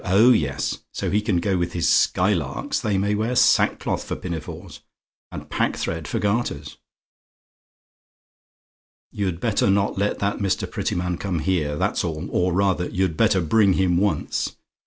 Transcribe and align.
Oh, 0.03 0.31
yes! 0.31 0.79
So 0.95 1.11
he 1.11 1.21
can 1.21 1.37
go 1.37 1.59
with 1.59 1.73
his 1.73 1.87
Skylarks 1.87 2.79
they 2.81 2.97
may 2.97 3.13
wear 3.13 3.35
sackcloth 3.35 4.03
for 4.03 4.15
pinafores, 4.15 4.79
and 5.31 5.47
packthread 5.47 6.07
for 6.07 6.17
garters. 6.17 6.77
"You'd 9.11 9.39
better 9.39 9.69
not 9.69 9.99
let 9.99 10.17
that 10.17 10.39
Mr. 10.39 10.67
Prettyman 10.67 11.19
come 11.19 11.37
here, 11.37 11.75
that's 11.75 12.03
all; 12.03 12.27
or, 12.31 12.51
rather, 12.51 12.89
you'd 12.89 13.15
better 13.15 13.41
bring 13.41 13.73
him 13.73 13.95
once. 13.97 14.55